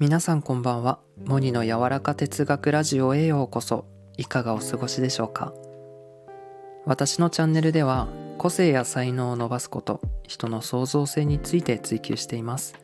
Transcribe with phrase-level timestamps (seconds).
[0.00, 1.00] 皆さんこんばんは。
[1.24, 3.84] モニの柔らか哲学ラジオへようこそ。
[4.16, 5.52] いかがお過ごしでしょうか？
[6.86, 8.06] 私のチャンネルでは
[8.38, 12.76] 個性や才能を伸ばすこと人の創造性について追求しています。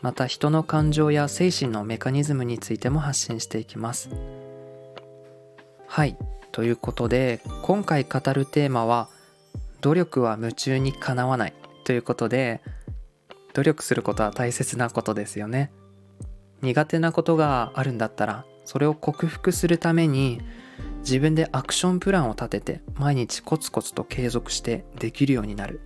[0.00, 4.08] また人の感情や精神のメカニズムについても発信していきます。
[5.86, 6.16] はい。
[6.50, 9.10] ということで今回語るテーマは
[9.82, 11.52] 努力は夢中にかなわない。
[11.84, 12.62] ということで
[13.52, 15.70] 努力することは大切なことですよね。
[16.62, 20.40] 苦手なことがあるんだったらそれを克服するために
[21.00, 25.80] 自分でアクションプランを立てて毎日コツコツと継続してできるようになる。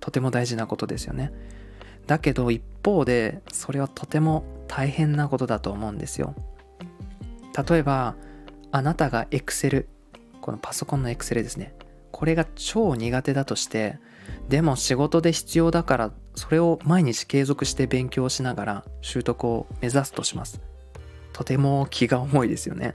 [0.00, 1.32] とても大事なことですよね。
[2.06, 6.34] だけど一方でそれはとても大変なことだと思うんですよ。
[7.68, 8.16] 例えば
[8.72, 9.86] あなたが Excel
[10.40, 11.74] このパソコンの Excel ですね。
[12.16, 13.98] これが超苦手だとして
[14.48, 20.62] でも仕事で必要だからそれを毎日継続して勉強しながら習得を目指すとします。
[21.34, 22.94] とても気が重いですよね。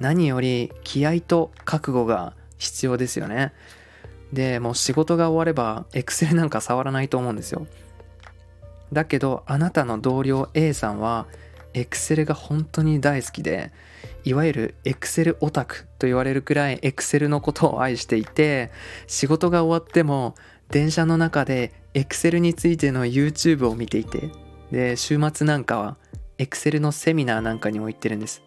[0.00, 3.52] 何より気合と覚悟が必要ですよね。
[4.32, 7.64] でもう仕事が終われば Excel なんか触らないと思うんですよ。
[8.92, 11.28] だけどあなたの同僚 A さんは
[11.80, 13.72] Excel が本当に大好きで
[14.24, 18.70] いわゆる Excel オタクと言われるくらい Excel のことを愛していて
[19.06, 20.34] 仕事が終わっても
[20.70, 24.30] 電車の中で Excel についての YouTube を見ていて
[24.70, 25.96] で週末なんかは
[26.38, 28.42] Excel のセミナーなんかにも行ってるんです。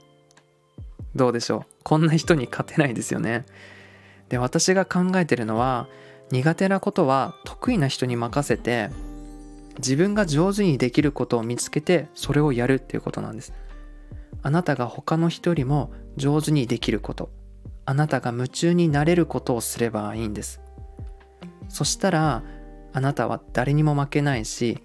[1.15, 1.73] どうでしょう？
[1.83, 3.45] こんな人に勝てないですよね。
[4.29, 5.87] で私が考えてるのは
[6.31, 8.89] 苦手なことは得意な人に任せて
[9.81, 13.53] 自分が上手にできることを見つけてそれをやるっていうことなんです。
[14.43, 17.29] あなたが他の人よりも上手にできること。
[17.85, 20.61] あなたが夢中になれることをすればいいんです。
[21.67, 22.43] そしたら
[22.93, 24.83] あなたは誰にも負けないし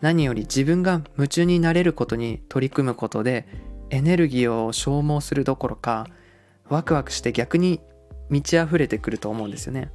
[0.00, 3.46] 何より自分が夢中になれることに取り組むことで
[3.90, 6.08] エネルギーを消耗するどころか
[6.68, 7.80] ワクワクして逆に
[8.28, 9.92] 満ち溢れてくると思うんですよね。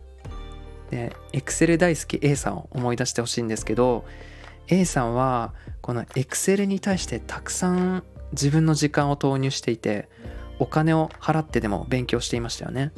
[0.90, 4.06] で、Excel 大好き A さんを思い出してほしいんですけど
[4.70, 10.08] A さんはこの Excel に対してたくさん自分の時間を投入していて
[10.60, 12.92] お金を払ってでも勉強していましたよね。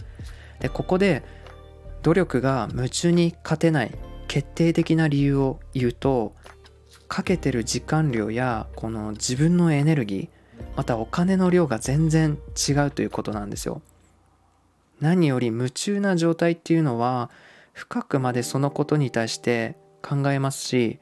[0.59, 1.23] でここで
[2.03, 6.35] 努力が夢中に勝てない決定的な理由を言うと
[7.07, 10.29] かけてる時間量やこの自分のエネルギー
[10.75, 12.37] またお金の量が全然
[12.69, 13.81] 違うということなんですよ。
[14.99, 17.29] 何より夢中な状態っていうのは
[17.73, 20.99] 深くまでそのことに対して考えますし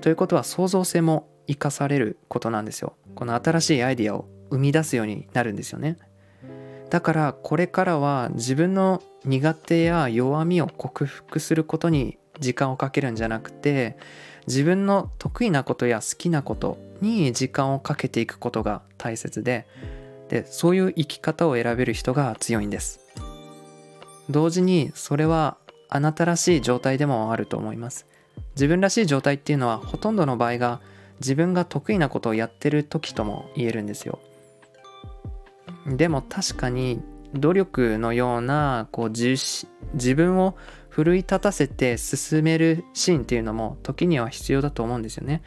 [0.00, 2.94] ということは創造性も生かされることなんですよ。
[3.14, 5.98] この新しいアイディアを生み出すようになるんですよね。
[6.90, 13.98] だからこれからは自分の苦手や弱みを克服することに時間をかけるんじゃなくて
[14.46, 19.66] 自分の得意なことや好きなことに時間をかけていくことが大切で
[20.28, 23.00] でそういう生き方を選べる人が強いんです
[24.30, 25.56] 同時にそれは
[25.88, 28.06] あなたらしい状態でもあると思います
[28.54, 30.80] 自分らしい状態っていうのはほとんどの場合が
[31.20, 34.18] 自分が得意なことをやってる時とも言えるんですよ
[35.86, 37.00] でも確かに
[37.34, 39.66] 努力のようなこう自
[40.14, 40.56] 分を
[40.88, 45.42] 奮い立たせて進めるシーンっていうのも時には必要だと思うんですよね。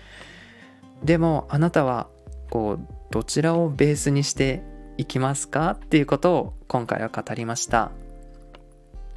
[1.03, 2.07] でもあなたは
[2.50, 4.63] こうどちらをベースにして
[4.97, 7.91] いきますかっていうことを今回は語りました。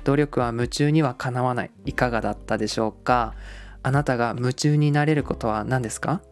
[0.02, 1.70] 努力は夢中にはかなわない。
[1.84, 3.34] いかがだったでしょうか？
[3.84, 6.22] あなたが夢中になれることは何ですか？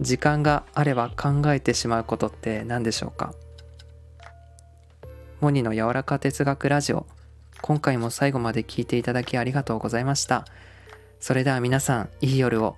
[0.00, 3.34] 時間があれば考えてしまうことって何でしょうか？
[5.40, 7.06] モニの柔らか哲学ラジオ。
[7.60, 10.46] 今回も最後まで聞いていただきありがとうございました。
[11.18, 12.76] それでは皆さんいい夜を。